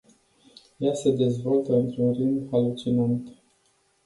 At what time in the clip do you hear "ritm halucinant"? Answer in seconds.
2.11-3.29